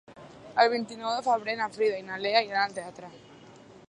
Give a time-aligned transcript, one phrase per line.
[0.61, 3.13] El vint-i-nou de febrer na Frida i na Lea iran al teatre.